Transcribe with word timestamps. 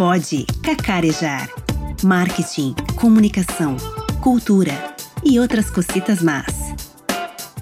pode 0.00 0.46
cacarejar. 0.62 1.46
Marketing, 2.02 2.74
comunicação, 2.98 3.76
cultura 4.22 4.72
e 5.22 5.38
outras 5.38 5.70
cositas 5.70 6.22
más. 6.22 6.54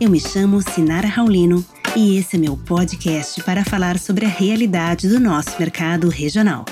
Eu 0.01 0.09
me 0.09 0.21
chamo 0.21 0.63
Sinara 0.63 1.09
Raulino 1.09 1.67
e 1.97 2.17
esse 2.17 2.37
é 2.37 2.39
meu 2.39 2.57
podcast 2.57 3.43
para 3.43 3.65
falar 3.65 3.99
sobre 3.99 4.25
a 4.25 4.29
realidade 4.29 5.09
do 5.09 5.19
nosso 5.19 5.59
mercado 5.59 6.09
regional. 6.09 6.65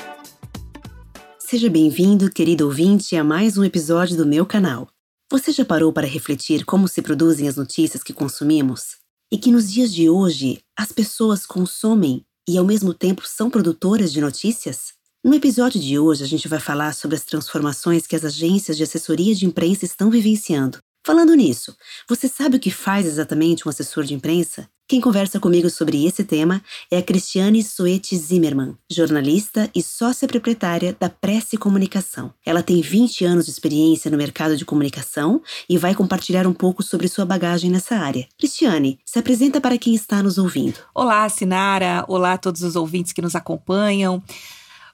Seja 1.36 1.68
bem-vindo, 1.68 2.30
querido 2.30 2.66
ouvinte, 2.66 3.16
a 3.16 3.24
mais 3.24 3.58
um 3.58 3.64
episódio 3.64 4.16
do 4.16 4.24
meu 4.24 4.46
canal. 4.46 4.86
Você 5.32 5.50
já 5.50 5.64
parou 5.64 5.92
para 5.92 6.06
refletir 6.06 6.64
como 6.64 6.86
se 6.86 7.02
produzem 7.02 7.48
as 7.48 7.56
notícias 7.56 8.04
que 8.04 8.12
consumimos? 8.12 8.98
E 9.32 9.36
que 9.36 9.50
nos 9.50 9.72
dias 9.72 9.92
de 9.92 10.08
hoje 10.08 10.60
as 10.78 10.92
pessoas 10.92 11.44
consomem 11.44 12.24
e 12.48 12.56
ao 12.56 12.64
mesmo 12.64 12.94
tempo 12.94 13.22
são 13.26 13.50
produtoras 13.50 14.12
de 14.12 14.20
notícias? 14.20 14.95
No 15.26 15.34
episódio 15.34 15.80
de 15.80 15.98
hoje, 15.98 16.22
a 16.22 16.26
gente 16.26 16.46
vai 16.46 16.60
falar 16.60 16.94
sobre 16.94 17.16
as 17.16 17.24
transformações 17.24 18.06
que 18.06 18.14
as 18.14 18.24
agências 18.24 18.76
de 18.76 18.84
assessoria 18.84 19.34
de 19.34 19.44
imprensa 19.44 19.84
estão 19.84 20.08
vivenciando. 20.08 20.78
Falando 21.04 21.34
nisso, 21.34 21.76
você 22.08 22.28
sabe 22.28 22.56
o 22.56 22.60
que 22.60 22.70
faz 22.70 23.04
exatamente 23.04 23.66
um 23.66 23.68
assessor 23.68 24.04
de 24.04 24.14
imprensa? 24.14 24.68
Quem 24.86 25.00
conversa 25.00 25.40
comigo 25.40 25.68
sobre 25.68 26.06
esse 26.06 26.22
tema 26.22 26.62
é 26.92 26.98
a 26.98 27.02
Cristiane 27.02 27.60
Soete 27.64 28.16
Zimmermann, 28.16 28.76
jornalista 28.88 29.68
e 29.74 29.82
sócia 29.82 30.28
proprietária 30.28 30.96
da 30.98 31.10
Prece 31.10 31.56
Comunicação. 31.56 32.32
Ela 32.46 32.62
tem 32.62 32.80
20 32.80 33.24
anos 33.24 33.46
de 33.46 33.50
experiência 33.50 34.08
no 34.08 34.16
mercado 34.16 34.56
de 34.56 34.64
comunicação 34.64 35.42
e 35.68 35.76
vai 35.76 35.92
compartilhar 35.92 36.46
um 36.46 36.54
pouco 36.54 36.84
sobre 36.84 37.08
sua 37.08 37.24
bagagem 37.24 37.68
nessa 37.68 37.96
área. 37.96 38.28
Cristiane, 38.38 39.00
se 39.04 39.18
apresenta 39.18 39.60
para 39.60 39.76
quem 39.76 39.92
está 39.92 40.22
nos 40.22 40.38
ouvindo. 40.38 40.78
Olá, 40.94 41.28
Sinara. 41.28 42.04
Olá 42.06 42.34
a 42.34 42.38
todos 42.38 42.62
os 42.62 42.76
ouvintes 42.76 43.12
que 43.12 43.22
nos 43.22 43.34
acompanham. 43.34 44.22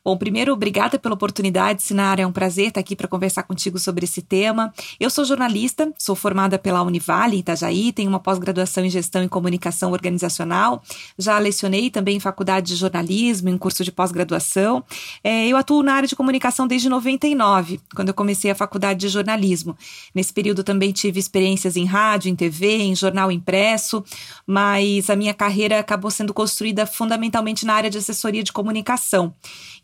Bom, 0.04 0.16
primeiro, 0.16 0.52
obrigada 0.52 0.98
pela 0.98 1.14
oportunidade, 1.14 1.80
Sinara. 1.80 2.22
É 2.22 2.26
um 2.26 2.32
prazer 2.32 2.68
estar 2.68 2.80
aqui 2.80 2.96
para 2.96 3.06
conversar 3.06 3.44
contigo 3.44 3.78
sobre 3.78 4.02
esse 4.04 4.20
tema. 4.20 4.74
Eu 4.98 5.08
sou 5.08 5.24
jornalista, 5.24 5.92
sou 5.96 6.16
formada 6.16 6.58
pela 6.58 6.82
Univale, 6.82 7.36
Itajaí, 7.36 7.92
tenho 7.92 8.08
uma 8.08 8.18
pós-graduação 8.18 8.84
em 8.84 8.90
gestão 8.90 9.22
e 9.22 9.28
comunicação 9.28 9.92
organizacional. 9.92 10.82
Já 11.16 11.38
lecionei 11.38 11.88
também 11.88 12.16
em 12.16 12.20
faculdade 12.20 12.66
de 12.66 12.74
jornalismo, 12.74 13.48
em 13.48 13.56
curso 13.56 13.84
de 13.84 13.92
pós-graduação. 13.92 14.82
É, 15.22 15.46
eu 15.46 15.56
atuo 15.56 15.84
na 15.84 15.94
área 15.94 16.08
de 16.08 16.16
comunicação 16.16 16.66
desde 16.66 16.88
99, 16.88 17.80
quando 17.94 18.08
eu 18.08 18.14
comecei 18.14 18.50
a 18.50 18.56
faculdade 18.56 18.98
de 18.98 19.08
jornalismo. 19.08 19.76
Nesse 20.12 20.32
período 20.32 20.64
também 20.64 20.90
tive 20.90 21.20
experiências 21.20 21.76
em 21.76 21.84
rádio, 21.84 22.28
em 22.28 22.34
TV, 22.34 22.78
em 22.78 22.96
jornal 22.96 23.30
impresso, 23.30 24.02
mas 24.44 25.08
a 25.08 25.14
minha 25.14 25.32
carreira 25.32 25.78
acabou 25.78 26.10
sendo 26.10 26.34
construída 26.34 26.86
fundamentalmente 26.86 27.64
na 27.64 27.74
área 27.74 27.88
de 27.88 27.98
assessoria 27.98 28.42
de 28.42 28.52
comunicação. 28.52 29.32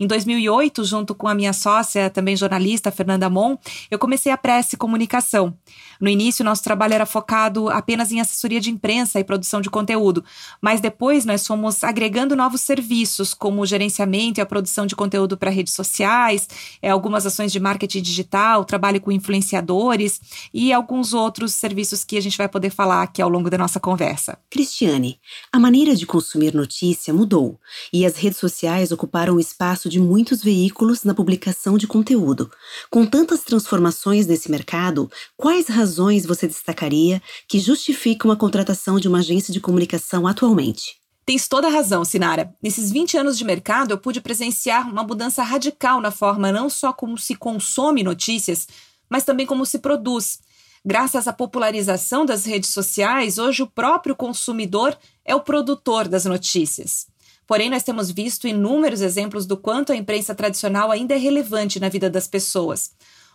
Em 0.00 0.07
2008, 0.08 0.84
junto 0.84 1.14
com 1.14 1.28
a 1.28 1.34
minha 1.34 1.52
sócia, 1.52 2.10
também 2.10 2.36
jornalista, 2.36 2.90
Fernanda 2.90 3.30
Mon, 3.30 3.56
eu 3.90 3.98
comecei 3.98 4.32
a 4.32 4.36
Prece 4.36 4.76
Comunicação. 4.76 5.56
No 6.00 6.08
início, 6.08 6.44
nosso 6.44 6.64
trabalho 6.64 6.94
era 6.94 7.06
focado 7.06 7.68
apenas 7.68 8.10
em 8.10 8.20
assessoria 8.20 8.60
de 8.60 8.70
imprensa 8.70 9.20
e 9.20 9.24
produção 9.24 9.60
de 9.60 9.70
conteúdo, 9.70 10.24
mas 10.60 10.80
depois 10.80 11.24
nós 11.24 11.46
fomos 11.46 11.84
agregando 11.84 12.34
novos 12.34 12.62
serviços, 12.62 13.34
como 13.34 13.62
o 13.62 13.66
gerenciamento 13.66 14.40
e 14.40 14.42
a 14.42 14.46
produção 14.46 14.86
de 14.86 14.96
conteúdo 14.96 15.36
para 15.36 15.50
redes 15.50 15.74
sociais, 15.74 16.48
é, 16.82 16.90
algumas 16.90 17.26
ações 17.26 17.52
de 17.52 17.60
marketing 17.60 18.02
digital, 18.02 18.64
trabalho 18.64 19.00
com 19.00 19.12
influenciadores 19.12 20.20
e 20.52 20.72
alguns 20.72 21.12
outros 21.12 21.52
serviços 21.52 22.04
que 22.04 22.16
a 22.16 22.20
gente 22.20 22.38
vai 22.38 22.48
poder 22.48 22.70
falar 22.70 23.02
aqui 23.02 23.20
ao 23.20 23.28
longo 23.28 23.50
da 23.50 23.58
nossa 23.58 23.78
conversa. 23.78 24.38
Cristiane, 24.50 25.20
a 25.52 25.58
maneira 25.58 25.94
de 25.94 26.06
consumir 26.06 26.54
notícia 26.54 27.12
mudou 27.12 27.60
e 27.92 28.06
as 28.06 28.16
redes 28.16 28.38
sociais 28.38 28.90
ocuparam 28.92 29.34
o 29.34 29.40
espaço 29.40 29.88
de 29.88 29.97
muitos 29.98 30.42
veículos 30.42 31.04
na 31.04 31.14
publicação 31.14 31.76
de 31.76 31.86
conteúdo. 31.86 32.50
Com 32.90 33.04
tantas 33.04 33.42
transformações 33.42 34.26
nesse 34.26 34.50
mercado, 34.50 35.10
quais 35.36 35.68
razões 35.68 35.88
razões 35.98 36.24
você 36.24 36.46
destacaria 36.46 37.20
que 37.48 37.58
justificam 37.58 38.30
a 38.30 38.36
contratação 38.36 39.00
de 39.00 39.08
uma 39.08 39.18
agência 39.18 39.52
de 39.52 39.60
comunicação 39.60 40.26
atualmente? 40.26 40.96
Tens 41.26 41.48
toda 41.48 41.66
a 41.66 41.70
razão, 41.70 42.04
Sinara. 42.04 42.54
Nesses 42.62 42.90
20 42.90 43.18
anos 43.18 43.36
de 43.36 43.44
mercado, 43.44 43.92
eu 43.92 43.98
pude 43.98 44.20
presenciar 44.20 44.88
uma 44.88 45.02
mudança 45.02 45.42
radical 45.42 46.00
na 46.00 46.10
forma 46.10 46.52
não 46.52 46.70
só 46.70 46.92
como 46.92 47.18
se 47.18 47.34
consome 47.34 48.02
notícias, 48.02 48.66
mas 49.10 49.24
também 49.24 49.46
como 49.46 49.66
se 49.66 49.78
produz. 49.78 50.38
Graças 50.84 51.26
à 51.26 51.32
popularização 51.32 52.24
das 52.24 52.46
redes 52.46 52.70
sociais, 52.70 53.36
hoje 53.36 53.62
o 53.62 53.66
próprio 53.66 54.14
consumidor 54.14 54.96
é 55.24 55.34
o 55.34 55.40
produtor 55.40 56.08
das 56.08 56.24
notícias. 56.24 57.06
Porém, 57.48 57.70
nós 57.70 57.82
temos 57.82 58.10
visto 58.10 58.46
inúmeros 58.46 59.00
exemplos 59.00 59.46
do 59.46 59.56
quanto 59.56 59.90
a 59.90 59.96
imprensa 59.96 60.34
tradicional 60.34 60.90
ainda 60.90 61.14
é 61.14 61.16
relevante 61.16 61.80
na 61.80 61.88
vida 61.88 62.10
das 62.10 62.28
pessoas. 62.28 62.92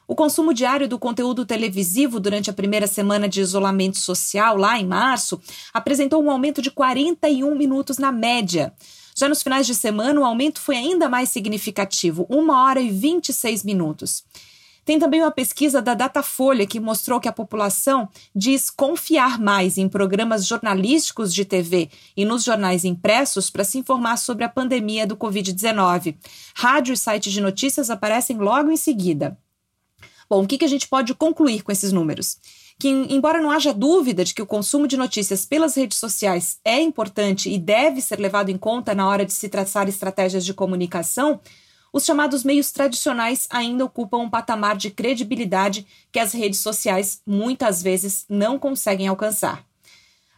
O 0.07 0.13
consumo 0.13 0.53
diário 0.53 0.87
do 0.87 0.99
conteúdo 0.99 1.43
televisivo 1.47 2.19
durante 2.19 2.47
a 2.47 2.53
primeira 2.53 2.85
semana 2.85 3.27
de 3.27 3.41
isolamento 3.41 3.97
social, 3.97 4.55
lá 4.55 4.79
em 4.79 4.85
março, 4.85 5.41
apresentou 5.73 6.23
um 6.23 6.29
aumento 6.29 6.61
de 6.61 6.69
41 6.69 7.55
minutos 7.55 7.97
na 7.97 8.11
média. 8.11 8.71
Já 9.15 9.27
nos 9.27 9.41
finais 9.41 9.65
de 9.65 9.73
semana, 9.73 10.21
o 10.21 10.25
aumento 10.25 10.61
foi 10.61 10.75
ainda 10.75 11.09
mais 11.09 11.29
significativo, 11.29 12.27
1 12.29 12.49
hora 12.51 12.81
e 12.81 12.91
26 12.91 13.63
minutos. 13.63 14.23
Tem 14.85 14.99
também 14.99 15.21
uma 15.21 15.31
pesquisa 15.31 15.81
da 15.81 15.93
Datafolha 15.93 16.67
que 16.67 16.79
mostrou 16.79 17.19
que 17.19 17.27
a 17.27 17.33
população 17.33 18.09
diz 18.35 18.69
confiar 18.69 19.39
mais 19.39 19.77
em 19.77 19.87
programas 19.87 20.45
jornalísticos 20.45 21.33
de 21.33 21.45
TV 21.45 21.89
e 22.17 22.25
nos 22.25 22.43
jornais 22.43 22.83
impressos 22.83 23.49
para 23.49 23.63
se 23.63 23.77
informar 23.77 24.17
sobre 24.17 24.43
a 24.43 24.49
pandemia 24.49 25.07
do 25.07 25.15
Covid-19. 25.15 26.15
Rádio 26.55 26.93
e 26.93 26.97
sites 26.97 27.31
de 27.31 27.39
notícias 27.39 27.89
aparecem 27.89 28.37
logo 28.37 28.71
em 28.71 28.77
seguida. 28.77 29.37
Bom, 30.29 30.43
o 30.43 30.47
que, 30.47 30.57
que 30.57 30.65
a 30.65 30.69
gente 30.69 30.87
pode 30.87 31.13
concluir 31.13 31.61
com 31.61 31.71
esses 31.71 31.91
números? 31.91 32.37
Que, 32.79 32.89
embora 32.89 33.41
não 33.41 33.51
haja 33.51 33.73
dúvida 33.73 34.25
de 34.25 34.33
que 34.33 34.41
o 34.41 34.47
consumo 34.47 34.87
de 34.87 34.97
notícias 34.97 35.45
pelas 35.45 35.75
redes 35.75 35.97
sociais 35.97 36.59
é 36.65 36.81
importante 36.81 37.49
e 37.49 37.57
deve 37.57 38.01
ser 38.01 38.19
levado 38.19 38.49
em 38.49 38.57
conta 38.57 38.95
na 38.95 39.07
hora 39.07 39.25
de 39.25 39.31
se 39.31 39.47
traçar 39.47 39.87
estratégias 39.87 40.43
de 40.43 40.53
comunicação, 40.53 41.39
os 41.93 42.03
chamados 42.03 42.43
meios 42.43 42.71
tradicionais 42.71 43.47
ainda 43.51 43.85
ocupam 43.85 44.17
um 44.17 44.29
patamar 44.29 44.75
de 44.75 44.89
credibilidade 44.89 45.85
que 46.11 46.17
as 46.17 46.33
redes 46.33 46.59
sociais 46.59 47.21
muitas 47.23 47.83
vezes 47.83 48.25
não 48.27 48.57
conseguem 48.57 49.07
alcançar. 49.07 49.63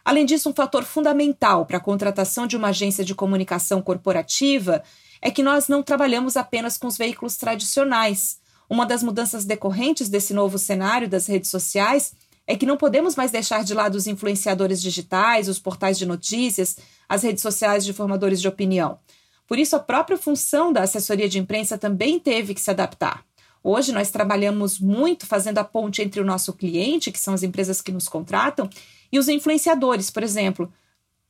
Além 0.04 0.26
disso, 0.26 0.50
um 0.50 0.54
fator 0.54 0.84
fundamental 0.84 1.64
para 1.64 1.78
a 1.78 1.80
contratação 1.80 2.46
de 2.46 2.58
uma 2.58 2.68
agência 2.68 3.02
de 3.02 3.14
comunicação 3.14 3.80
corporativa 3.80 4.82
é 5.22 5.30
que 5.30 5.42
nós 5.42 5.66
não 5.66 5.82
trabalhamos 5.82 6.36
apenas 6.36 6.76
com 6.76 6.86
os 6.86 6.98
veículos 6.98 7.36
tradicionais. 7.36 8.38
Uma 8.68 8.84
das 8.84 9.02
mudanças 9.02 9.46
decorrentes 9.46 10.10
desse 10.10 10.34
novo 10.34 10.58
cenário 10.58 11.08
das 11.08 11.26
redes 11.26 11.50
sociais 11.50 12.12
é 12.46 12.54
que 12.54 12.66
não 12.66 12.76
podemos 12.76 13.16
mais 13.16 13.30
deixar 13.30 13.64
de 13.64 13.74
lado 13.74 13.96
os 13.96 14.06
influenciadores 14.06 14.80
digitais, 14.80 15.48
os 15.48 15.58
portais 15.58 15.98
de 15.98 16.04
notícias, 16.04 16.76
as 17.08 17.22
redes 17.22 17.42
sociais 17.42 17.84
de 17.84 17.92
formadores 17.92 18.40
de 18.40 18.46
opinião. 18.46 18.98
Por 19.46 19.58
isso, 19.58 19.76
a 19.76 19.80
própria 19.80 20.16
função 20.16 20.72
da 20.72 20.82
assessoria 20.82 21.28
de 21.28 21.38
imprensa 21.38 21.78
também 21.78 22.18
teve 22.18 22.54
que 22.54 22.60
se 22.60 22.70
adaptar. 22.70 23.24
Hoje, 23.62 23.92
nós 23.92 24.10
trabalhamos 24.10 24.78
muito 24.78 25.26
fazendo 25.26 25.58
a 25.58 25.64
ponte 25.64 26.02
entre 26.02 26.20
o 26.20 26.24
nosso 26.24 26.52
cliente, 26.52 27.10
que 27.10 27.18
são 27.18 27.34
as 27.34 27.42
empresas 27.42 27.80
que 27.80 27.92
nos 27.92 28.08
contratam, 28.08 28.68
e 29.10 29.18
os 29.18 29.28
influenciadores, 29.28 30.10
por 30.10 30.22
exemplo, 30.22 30.72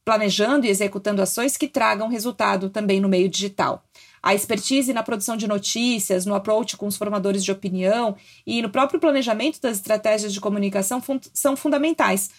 planejando 0.05 0.67
e 0.67 0.69
executando 0.69 1.21
ações 1.21 1.57
que 1.57 1.67
tragam 1.67 2.09
resultado 2.09 2.71
também 2.71 3.01
no 3.01 3.09
meio 3.09 3.29
digital. 3.29 3.85
A 4.23 4.35
expertise 4.35 4.93
na 4.93 5.03
produção 5.03 5.37
de 5.37 5.49
notícias, 5.49 6.25
no 6.25 6.35
approach 6.35 6.77
com 6.77 6.87
os 6.87 6.97
formadores 6.97 7.45
de 7.45 7.51
opinião 7.51 8.17
e 8.47 8.63
no 8.63 8.71
próprio 8.71 9.01
planejamento 9.01 9.61
das 9.61 9.79
estratégias 9.79 10.33
de 10.33 10.41
comunicação 10.41 11.03
fun 11.03 11.19
são 11.35 11.57
fundamentais. 11.57 12.31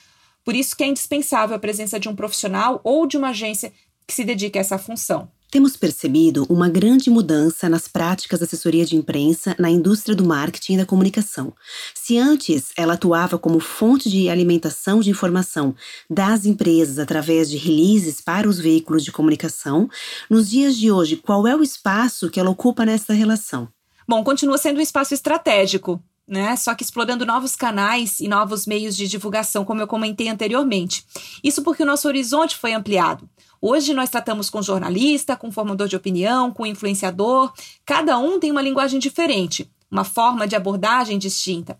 Por 0.45 0.55
isso 0.55 0.77
que 0.77 0.83
é 0.83 0.87
indispensável 0.87 1.55
a 1.55 1.59
presença 1.59 1.99
de 1.99 2.07
um 2.07 2.15
profissional 2.15 2.79
ou 2.83 3.05
de 3.05 3.17
uma 3.17 3.29
agência 3.29 3.73
que 4.07 4.13
se 4.13 4.23
dedique 4.23 4.57
a 4.57 4.61
essa 4.61 4.77
função. 4.77 5.29
Temos 5.49 5.77
percebido 5.77 6.45
uma 6.49 6.67
grande 6.67 7.09
mudança 7.09 7.69
nas 7.69 7.87
práticas 7.87 8.39
da 8.39 8.45
assessoria 8.45 8.85
de 8.85 8.97
imprensa 8.97 9.55
na 9.57 9.69
indústria 9.69 10.13
do 10.13 10.25
marketing 10.25 10.73
e 10.73 10.77
da 10.77 10.85
comunicação. 10.85 11.53
Se 11.95 12.17
antes 12.17 12.73
ela 12.75 12.95
atuava 12.95 13.39
como 13.39 13.61
fonte 13.61 14.09
de 14.09 14.27
alimentação 14.27 14.99
de 14.99 15.09
informação 15.09 15.73
das 16.09 16.45
empresas 16.45 16.99
através 16.99 17.49
de 17.49 17.55
releases 17.55 18.19
para 18.19 18.47
os 18.47 18.59
veículos 18.59 19.05
de 19.05 19.11
comunicação, 19.11 19.89
nos 20.29 20.49
dias 20.49 20.75
de 20.75 20.91
hoje, 20.91 21.15
qual 21.15 21.47
é 21.47 21.55
o 21.55 21.63
espaço 21.63 22.29
que 22.29 22.41
ela 22.41 22.49
ocupa 22.49 22.85
nessa 22.85 23.13
relação? 23.13 23.69
Bom, 24.05 24.25
continua 24.25 24.57
sendo 24.57 24.79
um 24.79 24.81
espaço 24.81 25.13
estratégico, 25.13 26.03
né? 26.27 26.57
Só 26.57 26.75
que 26.75 26.83
explorando 26.83 27.25
novos 27.25 27.55
canais 27.55 28.19
e 28.19 28.27
novos 28.27 28.65
meios 28.65 28.97
de 28.97 29.07
divulgação, 29.07 29.63
como 29.63 29.79
eu 29.79 29.87
comentei 29.87 30.27
anteriormente. 30.27 31.05
Isso 31.41 31.63
porque 31.63 31.83
o 31.83 31.85
nosso 31.85 32.07
horizonte 32.07 32.57
foi 32.57 32.73
ampliado. 32.73 33.29
Hoje 33.61 33.93
nós 33.93 34.09
tratamos 34.09 34.49
com 34.49 34.61
jornalista, 34.61 35.35
com 35.35 35.51
formador 35.51 35.87
de 35.87 35.95
opinião, 35.95 36.51
com 36.51 36.65
influenciador. 36.65 37.51
Cada 37.85 38.17
um 38.17 38.39
tem 38.39 38.51
uma 38.51 38.61
linguagem 38.61 38.99
diferente, 38.99 39.69
uma 39.89 40.03
forma 40.03 40.47
de 40.47 40.55
abordagem 40.55 41.17
distinta. 41.17 41.79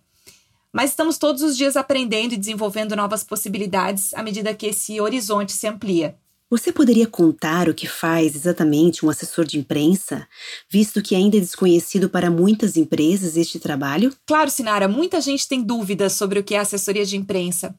Mas 0.71 0.91
estamos 0.91 1.18
todos 1.18 1.41
os 1.41 1.57
dias 1.57 1.75
aprendendo 1.75 2.33
e 2.33 2.38
desenvolvendo 2.38 2.95
novas 2.95 3.24
possibilidades 3.24 4.13
à 4.13 4.21
medida 4.21 4.53
que 4.53 4.68
esse 4.68 5.00
horizonte 5.00 5.51
se 5.51 5.68
amplia. 5.68 6.15
Você 6.50 6.71
poderia 6.71 7.06
contar 7.06 7.68
o 7.68 7.74
que 7.74 7.88
faz 7.88 8.33
exatamente 8.33 9.06
um 9.06 9.09
assessor 9.09 9.44
de 9.44 9.59
imprensa, 9.59 10.25
visto 10.69 11.01
que 11.01 11.13
ainda 11.13 11.35
é 11.35 11.41
desconhecido 11.41 12.09
para 12.09 12.31
muitas 12.31 12.77
empresas 12.77 13.35
este 13.35 13.59
trabalho? 13.59 14.13
Claro, 14.25 14.50
Sinara, 14.50 14.88
muita 14.88 15.19
gente 15.19 15.45
tem 15.45 15.62
dúvidas 15.62 16.13
sobre 16.13 16.39
o 16.39 16.44
que 16.44 16.56
é 16.56 16.59
assessoria 16.59 17.06
de 17.06 17.18
imprensa. 17.18 17.75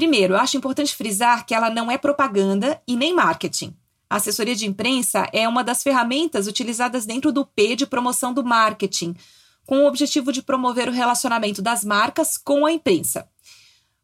Primeiro, 0.00 0.32
eu 0.32 0.38
acho 0.38 0.56
importante 0.56 0.96
frisar 0.96 1.44
que 1.44 1.54
ela 1.54 1.68
não 1.68 1.90
é 1.90 1.98
propaganda 1.98 2.80
e 2.88 2.96
nem 2.96 3.14
marketing. 3.14 3.76
A 4.08 4.16
assessoria 4.16 4.56
de 4.56 4.66
imprensa 4.66 5.28
é 5.30 5.46
uma 5.46 5.62
das 5.62 5.82
ferramentas 5.82 6.46
utilizadas 6.46 7.04
dentro 7.04 7.30
do 7.30 7.44
P 7.44 7.76
de 7.76 7.86
promoção 7.86 8.32
do 8.32 8.42
marketing, 8.42 9.14
com 9.66 9.80
o 9.80 9.86
objetivo 9.86 10.32
de 10.32 10.40
promover 10.40 10.88
o 10.88 10.90
relacionamento 10.90 11.60
das 11.60 11.84
marcas 11.84 12.38
com 12.38 12.64
a 12.64 12.72
imprensa. 12.72 13.28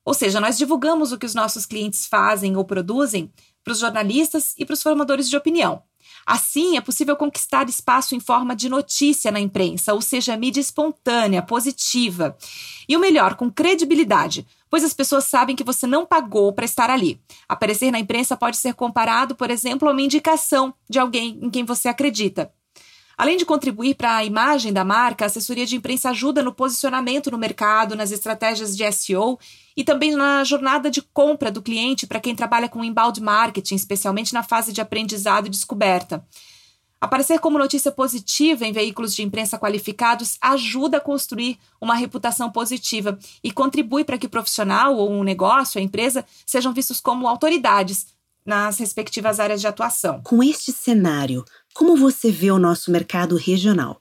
Ou 0.04 0.12
seja, 0.12 0.38
nós 0.38 0.58
divulgamos 0.58 1.12
o 1.12 1.18
que 1.18 1.24
os 1.24 1.34
nossos 1.34 1.64
clientes 1.64 2.04
fazem 2.04 2.58
ou 2.58 2.64
produzem 2.66 3.32
para 3.64 3.72
os 3.72 3.78
jornalistas 3.78 4.54
e 4.58 4.66
para 4.66 4.74
os 4.74 4.82
formadores 4.82 5.30
de 5.30 5.36
opinião. 5.38 5.82
Assim, 6.26 6.76
é 6.76 6.80
possível 6.80 7.14
conquistar 7.14 7.68
espaço 7.68 8.16
em 8.16 8.20
forma 8.20 8.56
de 8.56 8.68
notícia 8.68 9.30
na 9.30 9.38
imprensa, 9.38 9.94
ou 9.94 10.02
seja, 10.02 10.36
mídia 10.36 10.60
espontânea, 10.60 11.40
positiva. 11.40 12.36
E 12.88 12.96
o 12.96 13.00
melhor, 13.00 13.36
com 13.36 13.48
credibilidade, 13.48 14.44
pois 14.68 14.82
as 14.82 14.92
pessoas 14.92 15.26
sabem 15.26 15.54
que 15.54 15.62
você 15.62 15.86
não 15.86 16.04
pagou 16.04 16.52
para 16.52 16.64
estar 16.64 16.90
ali. 16.90 17.20
Aparecer 17.48 17.92
na 17.92 18.00
imprensa 18.00 18.36
pode 18.36 18.56
ser 18.56 18.74
comparado, 18.74 19.36
por 19.36 19.50
exemplo, 19.50 19.88
a 19.88 19.92
uma 19.92 20.02
indicação 20.02 20.74
de 20.90 20.98
alguém 20.98 21.38
em 21.40 21.48
quem 21.48 21.64
você 21.64 21.88
acredita. 21.88 22.52
Além 23.16 23.38
de 23.38 23.46
contribuir 23.46 23.94
para 23.94 24.16
a 24.16 24.24
imagem 24.24 24.74
da 24.74 24.84
marca, 24.84 25.24
a 25.24 25.26
assessoria 25.26 25.64
de 25.64 25.74
imprensa 25.74 26.10
ajuda 26.10 26.42
no 26.42 26.52
posicionamento 26.52 27.30
no 27.30 27.38
mercado, 27.38 27.96
nas 27.96 28.10
estratégias 28.12 28.76
de 28.76 28.92
SEO 28.92 29.38
e 29.74 29.82
também 29.82 30.14
na 30.14 30.44
jornada 30.44 30.90
de 30.90 31.00
compra 31.00 31.50
do 31.50 31.62
cliente 31.62 32.06
para 32.06 32.20
quem 32.20 32.36
trabalha 32.36 32.68
com 32.68 32.84
inbound 32.84 33.22
marketing, 33.22 33.74
especialmente 33.74 34.34
na 34.34 34.42
fase 34.42 34.70
de 34.70 34.82
aprendizado 34.82 35.46
e 35.46 35.50
descoberta. 35.50 36.22
Aparecer 37.00 37.38
como 37.38 37.58
notícia 37.58 37.90
positiva 37.90 38.66
em 38.66 38.72
veículos 38.72 39.14
de 39.14 39.22
imprensa 39.22 39.58
qualificados 39.58 40.36
ajuda 40.40 40.98
a 40.98 41.00
construir 41.00 41.58
uma 41.80 41.94
reputação 41.94 42.50
positiva 42.50 43.18
e 43.42 43.50
contribui 43.50 44.04
para 44.04 44.18
que 44.18 44.26
o 44.26 44.30
profissional 44.30 44.94
ou 44.94 45.10
um 45.10 45.22
negócio, 45.22 45.78
a 45.78 45.82
empresa, 45.82 46.24
sejam 46.44 46.72
vistos 46.72 47.00
como 47.00 47.28
autoridades 47.28 48.15
nas 48.46 48.78
respectivas 48.78 49.40
áreas 49.40 49.60
de 49.60 49.66
atuação. 49.66 50.20
Com 50.22 50.42
este 50.42 50.72
cenário, 50.72 51.44
como 51.74 51.96
você 51.96 52.30
vê 52.30 52.50
o 52.50 52.58
nosso 52.58 52.90
mercado 52.90 53.36
regional? 53.36 54.00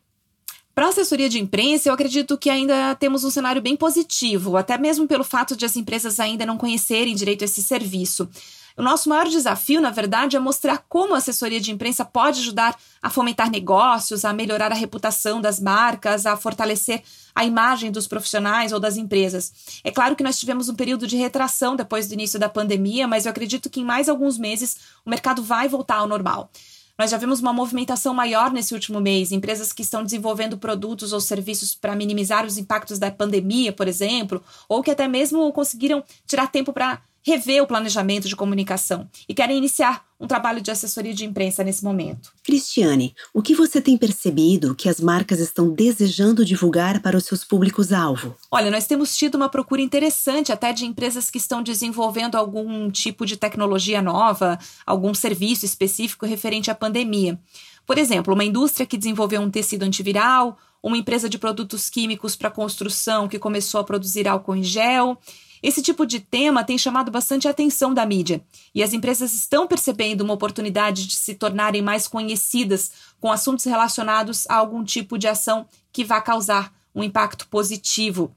Para 0.75 0.87
a 0.87 0.89
assessoria 0.89 1.29
de 1.29 1.39
imprensa, 1.39 1.87
eu 1.87 1.93
acredito 1.93 2.37
que 2.37 2.49
ainda 2.49 2.93
temos 2.95 3.23
um 3.23 3.31
cenário 3.31 3.61
bem 3.61 3.77
positivo, 3.77 4.57
até 4.57 4.77
mesmo 4.77 5.07
pelo 5.07 5.23
fato 5.23 5.55
de 5.55 5.65
as 5.65 5.77
empresas 5.77 6.19
ainda 6.19 6.45
não 6.45 6.57
conhecerem 6.57 7.15
direito 7.15 7.43
esse 7.43 7.63
serviço. 7.63 8.29
O 8.77 8.81
nosso 8.81 9.07
maior 9.07 9.29
desafio, 9.29 9.79
na 9.79 9.89
verdade, 9.89 10.35
é 10.35 10.39
mostrar 10.39 10.83
como 10.89 11.13
a 11.13 11.17
assessoria 11.17 11.61
de 11.61 11.71
imprensa 11.71 12.03
pode 12.03 12.41
ajudar 12.41 12.77
a 13.01 13.09
fomentar 13.09 13.49
negócios, 13.49 14.25
a 14.25 14.33
melhorar 14.33 14.69
a 14.69 14.75
reputação 14.75 15.39
das 15.39 15.61
marcas, 15.61 16.25
a 16.25 16.35
fortalecer 16.35 17.01
a 17.33 17.45
imagem 17.45 17.89
dos 17.89 18.05
profissionais 18.05 18.73
ou 18.73 18.79
das 18.79 18.97
empresas. 18.97 19.79
É 19.81 19.91
claro 19.91 20.13
que 20.13 20.23
nós 20.23 20.37
tivemos 20.37 20.67
um 20.67 20.75
período 20.75 21.07
de 21.07 21.15
retração 21.15 21.73
depois 21.73 22.09
do 22.09 22.15
início 22.15 22.37
da 22.37 22.49
pandemia, 22.49 23.07
mas 23.07 23.25
eu 23.25 23.31
acredito 23.31 23.69
que 23.69 23.79
em 23.79 23.85
mais 23.85 24.09
alguns 24.09 24.37
meses 24.37 24.77
o 25.05 25.09
mercado 25.09 25.41
vai 25.41 25.69
voltar 25.69 25.95
ao 25.95 26.07
normal. 26.07 26.51
Nós 26.97 27.11
já 27.11 27.17
vimos 27.17 27.39
uma 27.39 27.53
movimentação 27.53 28.13
maior 28.13 28.51
nesse 28.51 28.73
último 28.73 28.99
mês, 28.99 29.31
empresas 29.31 29.71
que 29.71 29.81
estão 29.81 30.03
desenvolvendo 30.03 30.57
produtos 30.57 31.13
ou 31.13 31.21
serviços 31.21 31.75
para 31.75 31.95
minimizar 31.95 32.45
os 32.45 32.57
impactos 32.57 32.99
da 32.99 33.11
pandemia, 33.11 33.71
por 33.71 33.87
exemplo, 33.87 34.43
ou 34.67 34.83
que 34.83 34.91
até 34.91 35.07
mesmo 35.07 35.51
conseguiram 35.53 36.03
tirar 36.25 36.47
tempo 36.47 36.73
para 36.73 37.01
rever 37.25 37.63
o 37.63 37.67
planejamento 37.67 38.27
de 38.27 38.35
comunicação 38.35 39.09
e 39.27 39.33
querem 39.33 39.57
iniciar 39.57 40.05
um 40.19 40.27
trabalho 40.27 40.61
de 40.61 40.69
assessoria 40.69 41.13
de 41.13 41.25
imprensa 41.25 41.63
nesse 41.63 41.83
momento. 41.83 42.31
Cristiane, 42.43 43.15
o 43.33 43.41
que 43.41 43.55
você 43.55 43.81
tem 43.81 43.97
percebido 43.97 44.75
que 44.75 44.87
as 44.87 44.99
marcas 44.99 45.39
estão 45.39 45.73
desejando 45.73 46.45
divulgar 46.45 47.01
para 47.01 47.17
os 47.17 47.25
seus 47.25 47.43
públicos-alvo? 47.43 48.35
Olha, 48.51 48.69
nós 48.69 48.85
temos 48.85 49.17
tido 49.17 49.35
uma 49.35 49.49
procura 49.49 49.81
interessante 49.81 50.51
até 50.51 50.71
de 50.71 50.85
empresas 50.85 51.31
que 51.31 51.39
estão 51.39 51.63
desenvolvendo 51.63 52.35
algum 52.35 52.91
tipo 52.91 53.25
de 53.25 53.35
tecnologia 53.35 54.01
nova, 54.03 54.59
algum 54.85 55.13
serviço 55.13 55.65
específico 55.65 56.27
referente 56.27 56.69
à 56.69 56.75
pandemia. 56.75 57.39
Por 57.87 57.97
exemplo, 57.97 58.35
uma 58.35 58.45
indústria 58.45 58.85
que 58.85 58.97
desenvolveu 58.97 59.41
um 59.41 59.49
tecido 59.49 59.83
antiviral, 59.83 60.57
uma 60.81 60.97
empresa 60.97 61.27
de 61.27 61.39
produtos 61.39 61.89
químicos 61.89 62.35
para 62.35 62.51
construção 62.51 63.27
que 63.27 63.39
começou 63.39 63.81
a 63.81 63.83
produzir 63.83 64.27
álcool 64.27 64.55
em 64.55 64.63
gel 64.63 65.17
esse 65.67 65.81
tipo 65.81 66.05
de 66.05 66.19
tema 66.19 66.63
tem 66.63 66.77
chamado 66.77 67.09
bastante 67.09 67.47
a 67.47 67.51
atenção 67.51 67.91
da 67.91 68.05
mídia, 68.05 68.45
e 68.73 68.83
as 68.83 68.93
empresas 68.93 69.33
estão 69.33 69.65
percebendo 69.65 70.21
uma 70.21 70.35
oportunidade 70.35 71.07
de 71.07 71.15
se 71.15 71.33
tornarem 71.33 71.81
mais 71.81 72.07
conhecidas 72.07 72.91
com 73.19 73.31
assuntos 73.31 73.65
relacionados 73.65 74.45
a 74.47 74.57
algum 74.57 74.83
tipo 74.83 75.17
de 75.17 75.27
ação 75.27 75.67
que 75.91 76.03
vá 76.03 76.21
causar 76.21 76.71
um 76.93 77.03
impacto 77.03 77.47
positivo. 77.47 78.35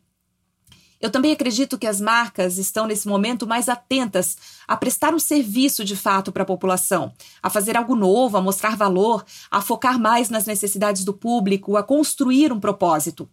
Eu 0.99 1.11
também 1.11 1.31
acredito 1.31 1.77
que 1.77 1.87
as 1.87 2.01
marcas 2.01 2.57
estão 2.57 2.87
nesse 2.87 3.07
momento 3.07 3.47
mais 3.47 3.69
atentas 3.69 4.39
a 4.67 4.75
prestar 4.75 5.15
um 5.15 5.19
serviço 5.19 5.85
de 5.85 5.95
fato 5.95 6.33
para 6.33 6.45
a 6.45 6.47
população, 6.47 7.13
a 7.43 7.51
fazer 7.51 7.77
algo 7.77 7.95
novo, 7.95 8.39
a 8.39 8.41
mostrar 8.41 8.75
valor, 8.75 9.23
a 9.51 9.61
focar 9.61 9.99
mais 9.99 10.31
nas 10.31 10.47
necessidades 10.47 11.05
do 11.05 11.13
público, 11.13 11.77
a 11.77 11.83
construir 11.83 12.55
um 12.55 12.59
propósito. 12.59 13.29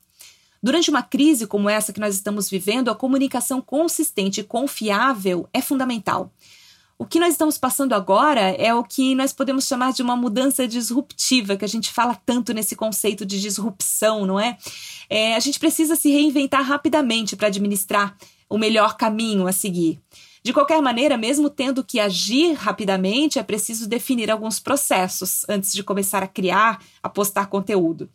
Durante 0.62 0.90
uma 0.90 1.04
crise 1.04 1.46
como 1.46 1.70
essa 1.70 1.94
que 1.94 2.00
nós 2.00 2.16
estamos 2.16 2.50
vivendo, 2.50 2.90
a 2.90 2.96
comunicação 2.96 3.62
consistente 3.62 4.42
e 4.42 4.44
confiável 4.44 5.48
é 5.54 5.62
fundamental. 5.62 6.32
O 6.98 7.06
que 7.06 7.20
nós 7.20 7.34
estamos 7.34 7.58
passando 7.58 7.94
agora 7.94 8.40
é 8.52 8.74
o 8.74 8.82
que 8.82 9.16
nós 9.16 9.34
podemos 9.34 9.68
chamar 9.68 9.92
de 9.92 10.02
uma 10.02 10.16
mudança 10.16 10.66
disruptiva, 10.66 11.58
que 11.58 11.66
a 11.66 11.68
gente 11.68 11.92
fala 11.92 12.16
tanto 12.26 12.54
nesse 12.54 12.74
conceito 12.74 13.26
de 13.26 13.40
disrupção, 13.42 14.26
não 14.26 14.40
é? 14.40 14.58
é 15.10 15.36
a 15.36 15.40
gente 15.42 15.60
precisa 15.60 15.98
se 15.98 16.10
reinventar 16.10 16.64
rapidamente 16.64 17.36
para 17.36 17.48
administrar 17.48 18.16
o 18.50 18.58
melhor 18.58 18.96
caminho 18.96 19.46
a 19.46 19.52
seguir. 19.52 20.00
De 20.42 20.54
qualquer 20.54 20.82
maneira, 20.82 21.18
mesmo 21.18 21.50
tendo 21.50 21.84
que 21.84 22.00
agir 22.00 22.54
rapidamente, 22.54 23.40
é 23.40 23.44
preciso 23.44 23.90
definir 23.90 24.32
alguns 24.32 24.60
processos 24.60 25.44
antes 25.50 25.74
de 25.74 25.84
começar 25.84 26.24
a 26.24 26.28
criar, 26.28 26.80
a 27.02 27.10
postar 27.10 27.48
conteúdo. 27.48 28.10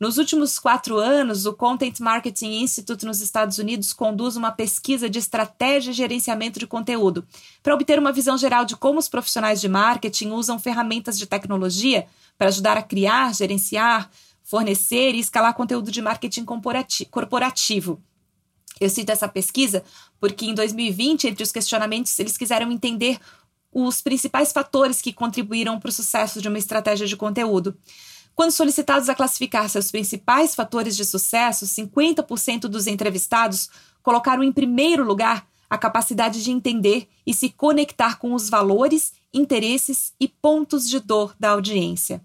Nos 0.00 0.18
últimos 0.18 0.58
quatro 0.58 0.96
anos, 0.98 1.46
o 1.46 1.52
Content 1.52 2.00
Marketing 2.00 2.62
Institute 2.62 3.06
nos 3.06 3.20
Estados 3.20 3.58
Unidos 3.58 3.92
conduz 3.92 4.36
uma 4.36 4.50
pesquisa 4.50 5.08
de 5.08 5.18
estratégia 5.18 5.90
e 5.90 5.94
gerenciamento 5.94 6.58
de 6.58 6.66
conteúdo 6.66 7.26
para 7.62 7.74
obter 7.74 7.98
uma 7.98 8.12
visão 8.12 8.36
geral 8.36 8.64
de 8.64 8.76
como 8.76 8.98
os 8.98 9.08
profissionais 9.08 9.60
de 9.60 9.68
marketing 9.68 10.30
usam 10.30 10.58
ferramentas 10.58 11.16
de 11.16 11.26
tecnologia 11.26 12.06
para 12.36 12.48
ajudar 12.48 12.76
a 12.76 12.82
criar, 12.82 13.32
gerenciar, 13.34 14.10
fornecer 14.42 15.14
e 15.14 15.20
escalar 15.20 15.54
conteúdo 15.54 15.90
de 15.90 16.02
marketing 16.02 16.44
corporativo. 17.10 18.02
Eu 18.80 18.90
cito 18.90 19.12
essa 19.12 19.28
pesquisa 19.28 19.84
porque 20.20 20.46
em 20.46 20.54
2020, 20.54 21.28
entre 21.28 21.44
os 21.44 21.52
questionamentos, 21.52 22.18
eles 22.18 22.36
quiseram 22.36 22.72
entender 22.72 23.18
os 23.72 24.00
principais 24.00 24.52
fatores 24.52 25.00
que 25.02 25.12
contribuíram 25.12 25.78
para 25.80 25.88
o 25.88 25.92
sucesso 25.92 26.40
de 26.40 26.48
uma 26.48 26.58
estratégia 26.58 27.06
de 27.06 27.16
conteúdo. 27.16 27.76
Quando 28.34 28.50
solicitados 28.50 29.08
a 29.08 29.14
classificar 29.14 29.68
seus 29.68 29.90
principais 29.90 30.54
fatores 30.54 30.96
de 30.96 31.04
sucesso, 31.04 31.66
50% 31.66 32.62
dos 32.62 32.86
entrevistados 32.86 33.70
colocaram 34.02 34.42
em 34.42 34.52
primeiro 34.52 35.04
lugar 35.04 35.46
a 35.70 35.78
capacidade 35.78 36.42
de 36.42 36.50
entender 36.50 37.08
e 37.26 37.32
se 37.32 37.50
conectar 37.50 38.18
com 38.18 38.34
os 38.34 38.50
valores, 38.50 39.12
interesses 39.32 40.12
e 40.18 40.28
pontos 40.28 40.88
de 40.88 40.98
dor 40.98 41.34
da 41.38 41.50
audiência. 41.50 42.20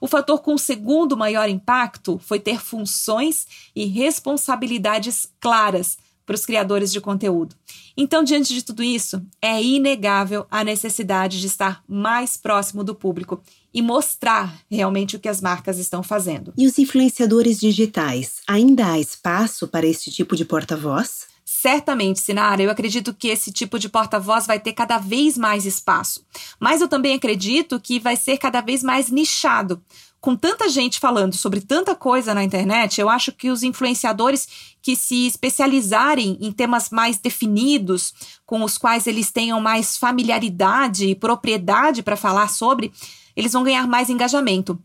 O 0.00 0.08
fator 0.08 0.40
com 0.40 0.54
o 0.54 0.58
segundo 0.58 1.16
maior 1.16 1.48
impacto 1.48 2.18
foi 2.18 2.40
ter 2.40 2.60
funções 2.60 3.46
e 3.76 3.84
responsabilidades 3.84 5.32
claras 5.38 5.96
para 6.24 6.34
os 6.34 6.46
criadores 6.46 6.92
de 6.92 7.00
conteúdo. 7.00 7.54
Então, 7.96 8.22
diante 8.22 8.54
de 8.54 8.62
tudo 8.62 8.82
isso, 8.82 9.22
é 9.40 9.62
inegável 9.62 10.46
a 10.50 10.64
necessidade 10.64 11.40
de 11.40 11.46
estar 11.46 11.82
mais 11.88 12.36
próximo 12.36 12.82
do 12.82 12.94
público 12.94 13.42
e 13.72 13.82
mostrar 13.82 14.60
realmente 14.70 15.16
o 15.16 15.20
que 15.20 15.28
as 15.28 15.40
marcas 15.40 15.78
estão 15.78 16.02
fazendo. 16.02 16.52
E 16.56 16.66
os 16.66 16.78
influenciadores 16.78 17.58
digitais, 17.58 18.40
ainda 18.46 18.92
há 18.92 19.00
espaço 19.00 19.68
para 19.68 19.86
esse 19.86 20.10
tipo 20.10 20.36
de 20.36 20.44
porta-voz? 20.44 21.32
Certamente, 21.44 22.20
Sinara, 22.20 22.62
eu 22.62 22.70
acredito 22.70 23.12
que 23.12 23.28
esse 23.28 23.52
tipo 23.52 23.78
de 23.78 23.88
porta-voz 23.88 24.46
vai 24.46 24.58
ter 24.58 24.72
cada 24.72 24.98
vez 24.98 25.36
mais 25.36 25.66
espaço. 25.66 26.24
Mas 26.58 26.80
eu 26.80 26.88
também 26.88 27.14
acredito 27.14 27.78
que 27.78 28.00
vai 28.00 28.16
ser 28.16 28.38
cada 28.38 28.60
vez 28.60 28.82
mais 28.82 29.10
nichado. 29.10 29.82
Com 30.22 30.36
tanta 30.36 30.68
gente 30.68 31.00
falando 31.00 31.34
sobre 31.34 31.60
tanta 31.60 31.96
coisa 31.96 32.32
na 32.32 32.44
internet, 32.44 33.00
eu 33.00 33.08
acho 33.08 33.32
que 33.32 33.50
os 33.50 33.64
influenciadores 33.64 34.76
que 34.80 34.94
se 34.94 35.26
especializarem 35.26 36.38
em 36.40 36.52
temas 36.52 36.90
mais 36.90 37.18
definidos, 37.18 38.14
com 38.46 38.62
os 38.62 38.78
quais 38.78 39.08
eles 39.08 39.32
tenham 39.32 39.60
mais 39.60 39.96
familiaridade 39.96 41.08
e 41.08 41.16
propriedade 41.16 42.04
para 42.04 42.16
falar 42.16 42.48
sobre, 42.48 42.92
eles 43.34 43.52
vão 43.52 43.64
ganhar 43.64 43.88
mais 43.88 44.08
engajamento. 44.08 44.80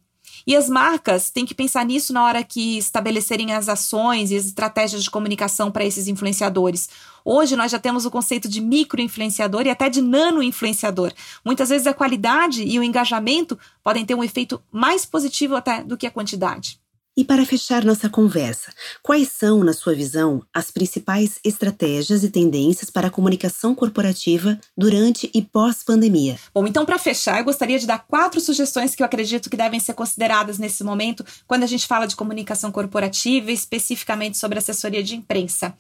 E 0.48 0.56
as 0.56 0.70
marcas 0.70 1.30
têm 1.30 1.46
que 1.46 1.54
pensar 1.54 1.86
nisso 1.86 2.13
na 2.13 2.24
hora 2.24 2.42
que 2.42 2.77
estabelecerem 2.77 3.51
as 3.51 3.68
ações 3.68 4.32
e 4.32 4.38
as 4.38 4.46
estratégias 4.46 5.04
de 5.04 5.12
comunicação 5.12 5.70
para 5.70 5.84
esses 5.84 6.08
influenciadores. 6.08 6.88
Hoje 7.25 7.58
nós 7.58 7.70
já 7.70 7.77
temos 7.77 8.06
o 8.06 8.10
conceito 8.10 8.48
de 8.48 8.62
micro-influenciador 8.62 9.66
e 9.66 9.70
até 9.70 9.89
de 9.89 10.01
nano-influenciador. 10.01 11.12
Muitas 11.44 11.68
vezes 11.68 11.86
a 11.86 11.94
qualidade 11.94 12.63
e 12.63 12.80
o 12.80 12.84
engajamento 12.84 13.60
podem 13.84 14.06
ter 14.06 14.16
um 14.16 14.24
efeito 14.24 14.63
mais 14.72 15.06
positivo 15.06 15.54
até 15.54 15.84
do 15.84 15.98
que 15.98 16.08
a 16.08 16.12
quantidade. 16.12 16.80
E 17.18 17.24
para 17.24 17.44
fechar 17.48 17.84
nossa 17.84 18.08
conversa, 18.08 18.72
quais 19.02 19.30
são, 19.30 19.64
na 19.64 19.74
sua 19.74 19.96
visão, 19.96 20.46
as 20.54 20.70
principais 20.70 21.40
estratégias 21.44 22.24
e 22.24 22.30
tendências 22.30 22.92
para 22.92 23.08
a 23.08 23.10
comunicação 23.10 23.74
corporativa 23.74 24.60
durante 24.78 25.28
e 25.34 25.42
pós-pandemia? 25.42 26.38
Bom, 26.54 26.68
então, 26.68 26.86
para 26.86 27.00
fechar, 27.00 27.40
eu 27.40 27.44
gostaria 27.44 27.80
de 27.80 27.88
dar 27.88 28.06
quatro 28.08 28.40
sugestões 28.40 28.94
que 28.94 29.02
eu 29.02 29.06
acredito 29.08 29.50
que 29.50 29.58
devem 29.58 29.80
ser 29.80 29.96
consideradas 29.96 30.60
nesse 30.60 30.84
momento, 30.84 31.26
quando 31.48 31.64
a 31.64 31.68
gente 31.68 31.88
fala 31.88 32.06
de 32.06 32.16
comunicação 32.16 32.72
corporativa, 32.72 33.52
especificamente 33.52 34.38
sobre 34.38 34.60
assessoria 34.60 35.02
de 35.02 35.16
imprensa. 35.16 35.76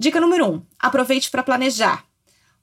Dica 0.00 0.20
número 0.20 0.50
um: 0.50 0.62
aproveite 0.80 1.30
para 1.30 1.44
planejar. 1.44 2.04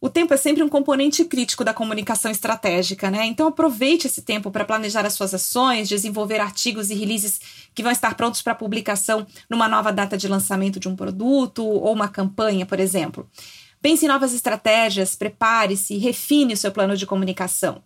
O 0.01 0.09
tempo 0.09 0.33
é 0.33 0.37
sempre 0.37 0.63
um 0.63 0.69
componente 0.69 1.25
crítico 1.25 1.61
da 1.61 1.73
comunicação 1.73 2.31
estratégica, 2.31 3.11
né? 3.11 3.25
Então 3.25 3.47
aproveite 3.47 4.07
esse 4.07 4.21
tempo 4.21 4.49
para 4.49 4.63
planejar 4.63 5.05
as 5.05 5.13
suas 5.13 5.33
ações, 5.33 5.89
desenvolver 5.89 6.39
artigos 6.39 6.89
e 6.89 6.95
releases 6.95 7.41
que 7.75 7.83
vão 7.83 7.91
estar 7.91 8.15
prontos 8.15 8.41
para 8.41 8.55
publicação 8.55 9.27
numa 9.49 9.67
nova 9.67 9.91
data 9.91 10.17
de 10.17 10.27
lançamento 10.29 10.79
de 10.79 10.87
um 10.87 10.95
produto 10.95 11.65
ou 11.65 11.91
uma 11.91 12.07
campanha, 12.07 12.65
por 12.65 12.79
exemplo. 12.79 13.29
Pense 13.81 14.05
em 14.05 14.07
novas 14.07 14.33
estratégias, 14.33 15.15
prepare-se 15.15 15.93
e 15.93 15.97
refine 15.97 16.53
o 16.53 16.57
seu 16.57 16.71
plano 16.71 16.95
de 16.95 17.05
comunicação. 17.05 17.83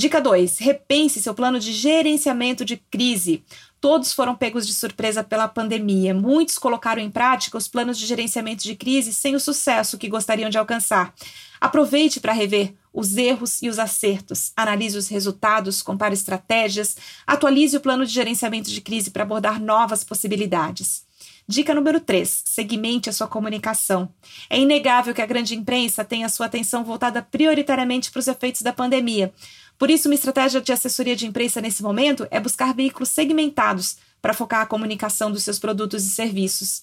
Dica 0.00 0.18
2: 0.18 0.56
repense 0.60 1.20
seu 1.20 1.34
plano 1.34 1.60
de 1.60 1.74
gerenciamento 1.74 2.64
de 2.64 2.78
crise. 2.78 3.44
Todos 3.78 4.14
foram 4.14 4.34
pegos 4.34 4.66
de 4.66 4.72
surpresa 4.72 5.22
pela 5.22 5.46
pandemia. 5.46 6.14
Muitos 6.14 6.56
colocaram 6.56 7.02
em 7.02 7.10
prática 7.10 7.58
os 7.58 7.68
planos 7.68 7.98
de 7.98 8.06
gerenciamento 8.06 8.62
de 8.62 8.74
crise 8.74 9.12
sem 9.12 9.34
o 9.34 9.40
sucesso 9.40 9.98
que 9.98 10.08
gostariam 10.08 10.48
de 10.48 10.56
alcançar. 10.56 11.12
Aproveite 11.60 12.18
para 12.18 12.32
rever 12.32 12.72
os 12.94 13.14
erros 13.18 13.60
e 13.60 13.68
os 13.68 13.78
acertos, 13.78 14.52
analise 14.56 14.96
os 14.96 15.08
resultados, 15.08 15.82
compare 15.82 16.14
estratégias, 16.14 16.96
atualize 17.26 17.76
o 17.76 17.80
plano 17.80 18.06
de 18.06 18.12
gerenciamento 18.12 18.70
de 18.70 18.80
crise 18.80 19.10
para 19.10 19.24
abordar 19.24 19.60
novas 19.60 20.02
possibilidades. 20.02 21.04
Dica 21.46 21.74
número 21.74 22.00
3: 22.00 22.42
segmente 22.46 23.10
a 23.10 23.12
sua 23.12 23.26
comunicação. 23.26 24.08
É 24.48 24.58
inegável 24.58 25.12
que 25.12 25.20
a 25.20 25.26
grande 25.26 25.54
imprensa 25.54 26.04
tenha 26.04 26.28
sua 26.28 26.46
atenção 26.46 26.84
voltada 26.84 27.20
prioritariamente 27.20 28.10
para 28.10 28.20
os 28.20 28.28
efeitos 28.28 28.62
da 28.62 28.72
pandemia. 28.72 29.32
Por 29.80 29.90
isso, 29.90 30.08
uma 30.08 30.14
estratégia 30.14 30.60
de 30.60 30.70
assessoria 30.70 31.16
de 31.16 31.26
imprensa 31.26 31.58
nesse 31.58 31.82
momento 31.82 32.28
é 32.30 32.38
buscar 32.38 32.74
veículos 32.74 33.08
segmentados 33.08 33.96
para 34.20 34.34
focar 34.34 34.60
a 34.60 34.66
comunicação 34.66 35.32
dos 35.32 35.42
seus 35.42 35.58
produtos 35.58 36.04
e 36.04 36.10
serviços. 36.10 36.82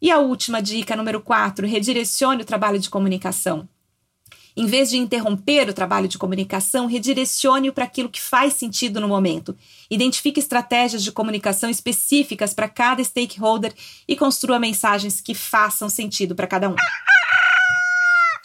E 0.00 0.10
a 0.10 0.18
última 0.18 0.62
dica, 0.62 0.96
número 0.96 1.20
4, 1.20 1.66
redirecione 1.66 2.40
o 2.40 2.46
trabalho 2.46 2.78
de 2.78 2.88
comunicação. 2.88 3.68
Em 4.56 4.64
vez 4.64 4.88
de 4.88 4.96
interromper 4.96 5.68
o 5.68 5.74
trabalho 5.74 6.08
de 6.08 6.16
comunicação, 6.16 6.86
redirecione-o 6.86 7.72
para 7.72 7.84
aquilo 7.84 8.08
que 8.08 8.20
faz 8.20 8.54
sentido 8.54 8.98
no 8.98 9.08
momento. 9.08 9.54
Identifique 9.90 10.40
estratégias 10.40 11.04
de 11.04 11.12
comunicação 11.12 11.68
específicas 11.68 12.54
para 12.54 12.66
cada 12.66 13.04
stakeholder 13.04 13.74
e 14.08 14.16
construa 14.16 14.58
mensagens 14.58 15.20
que 15.20 15.34
façam 15.34 15.90
sentido 15.90 16.34
para 16.34 16.46
cada 16.46 16.70
um. 16.70 16.76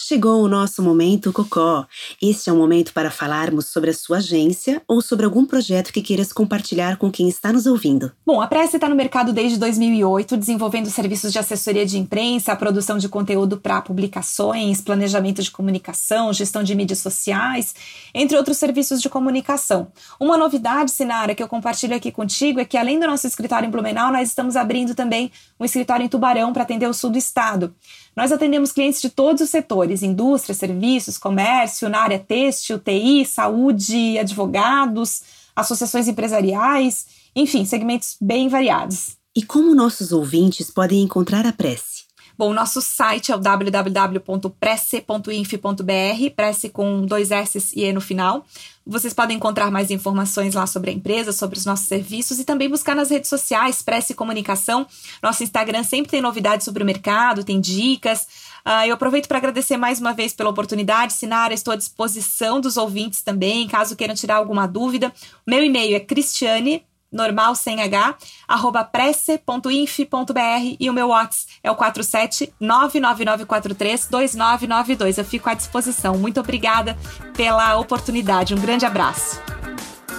Chegou 0.08 0.42
o 0.42 0.48
nosso 0.48 0.82
momento 0.82 1.34
Cocó. 1.34 1.86
Este 2.22 2.50
é 2.50 2.54
o 2.54 2.56
momento 2.56 2.94
para 2.94 3.12
falarmos 3.12 3.66
sobre 3.66 3.90
a 3.90 3.94
sua 3.94 4.20
agência 4.20 4.82
ou 4.88 5.02
sobre 5.02 5.26
algum 5.26 5.46
projeto 5.46 5.92
que 5.92 6.02
queiras 6.02 6.32
compartilhar 6.32 6.96
com 6.96 7.12
quem 7.12 7.28
está 7.28 7.52
nos 7.52 7.66
ouvindo. 7.66 8.14
Bom, 8.26 8.40
a 8.40 8.48
Prece 8.48 8.78
está 8.78 8.88
no 8.88 8.96
mercado 8.96 9.34
desde 9.34 9.60
2008, 9.60 10.38
desenvolvendo 10.38 10.90
serviços 10.90 11.34
de 11.34 11.40
assessoria 11.40 11.86
de 11.86 11.98
imprensa, 11.98 12.56
produção 12.56 12.98
de 12.98 13.10
conteúdo 13.10 13.58
para 13.58 13.82
publicações, 13.82 14.80
planejamento 14.80 15.44
de 15.44 15.52
comunicação, 15.52 16.32
gestão 16.32 16.64
de 16.64 16.74
mídias 16.74 17.00
sociais, 17.00 17.76
entre 18.14 18.38
outros 18.38 18.56
serviços 18.56 19.02
de 19.02 19.10
comunicação. 19.10 19.92
Uma 20.18 20.38
novidade, 20.38 20.90
Sinara, 20.90 21.36
que 21.36 21.44
eu 21.44 21.50
compartilho 21.50 21.94
aqui 21.98 22.14
contigo 22.14 22.62
é 22.62 22.66
que 22.66 22.78
além 22.78 22.98
do 22.98 23.08
nosso 23.08 23.28
escritório 23.28 23.68
em 23.68 23.70
Blumenau, 23.70 24.10
nós 24.14 24.30
estamos 24.30 24.56
abrindo 24.56 24.96
também 24.96 25.30
um 25.60 25.66
escritório 25.66 26.06
em 26.06 26.08
Tubarão 26.08 26.54
para 26.54 26.64
atender 26.64 26.88
o 26.88 26.94
sul 26.94 27.10
do 27.10 27.18
estado. 27.18 27.76
Nós 28.18 28.32
atendemos 28.32 28.72
clientes 28.72 29.00
de 29.00 29.12
todos 29.12 29.44
os 29.44 29.50
setores: 29.52 30.02
indústria, 30.02 30.56
serviços, 30.56 31.20
comércio, 31.20 31.88
na 31.88 32.00
área 32.00 32.18
têxtil, 32.18 32.80
TI, 32.80 33.24
saúde, 33.24 34.18
advogados, 34.18 35.22
associações 35.56 36.08
empresariais, 36.08 37.06
enfim, 37.36 37.64
segmentos 37.64 38.18
bem 38.20 38.50
variados. 38.50 39.18
E 39.36 39.44
como 39.44 39.76
nossos 39.76 40.12
ouvintes 40.12 40.72
podem 40.72 41.04
encontrar 41.04 41.46
a 41.46 41.54
Prece? 41.54 42.07
Bom, 42.38 42.54
nosso 42.54 42.84
site 42.84 43.32
é 43.32 43.36
o 43.36 43.40
www.prece.inf.br, 43.40 46.36
Prece 46.36 46.70
com 46.70 47.04
dois 47.04 47.32
S 47.32 47.74
e 47.76 47.84
E 47.84 47.92
no 47.92 48.00
final. 48.00 48.46
Vocês 48.86 49.12
podem 49.12 49.38
encontrar 49.38 49.72
mais 49.72 49.90
informações 49.90 50.54
lá 50.54 50.68
sobre 50.68 50.92
a 50.92 50.94
empresa, 50.94 51.34
sobre 51.34 51.58
os 51.58 51.66
nossos 51.66 51.88
serviços 51.88 52.40
e 52.40 52.46
também 52.46 52.70
buscar 52.70 52.96
nas 52.96 53.10
redes 53.10 53.28
sociais, 53.28 53.82
Prece 53.82 54.14
Comunicação. 54.14 54.86
Nosso 55.22 55.42
Instagram 55.42 55.82
sempre 55.82 56.12
tem 56.12 56.22
novidades 56.22 56.64
sobre 56.64 56.84
o 56.84 56.86
mercado, 56.86 57.44
tem 57.44 57.60
dicas. 57.60 58.28
Uh, 58.64 58.86
eu 58.86 58.94
aproveito 58.94 59.28
para 59.28 59.40
agradecer 59.40 59.76
mais 59.76 60.00
uma 60.00 60.14
vez 60.14 60.32
pela 60.32 60.52
oportunidade. 60.52 61.14
Sinara, 61.14 61.56
estou 61.56 61.74
à 61.74 61.76
disposição 61.76 62.62
dos 62.62 62.78
ouvintes 62.78 63.24
também, 63.24 63.68
caso 63.68 63.96
queiram 63.96 64.14
tirar 64.14 64.36
alguma 64.36 64.68
dúvida. 64.68 65.12
Meu 65.46 65.64
e-mail 65.64 65.96
é 65.96 66.00
cristiane 66.00 66.86
normal 67.12 67.56
sem 67.56 67.82
H, 67.82 68.16
arroba 68.48 68.84
prece.inf.br 68.84 70.76
e 70.80 70.90
o 70.90 70.94
meu 70.94 71.10
WhatsApp 71.10 71.54
é 71.64 71.72
o 71.72 71.76
47 71.76 72.54
2992. 72.60 75.18
Eu 75.18 75.26
fico 75.26 75.50
à 75.50 75.54
disposição. 75.54 76.18
Muito 76.18 76.40
obrigada 76.40 76.98
pela 77.36 77.78
oportunidade. 77.78 78.54
Um 78.54 78.60
grande 78.60 78.86
abraço. 78.86 79.42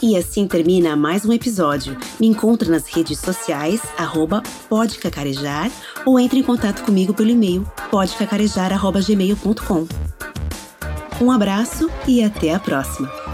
E 0.00 0.16
assim 0.16 0.46
termina 0.46 0.94
mais 0.94 1.24
um 1.24 1.32
episódio. 1.32 1.96
Me 2.20 2.28
encontre 2.28 2.70
nas 2.70 2.86
redes 2.86 3.18
sociais, 3.18 3.82
arroba 3.96 4.42
podcacarejar, 4.68 5.70
ou 6.06 6.20
entre 6.20 6.38
em 6.38 6.42
contato 6.42 6.84
comigo 6.84 7.12
pelo 7.12 7.30
e-mail 7.30 7.66
podcacarejar.gmail.com. 7.90 9.88
Um 11.20 11.32
abraço 11.32 11.90
e 12.06 12.22
até 12.22 12.54
a 12.54 12.60
próxima! 12.60 13.27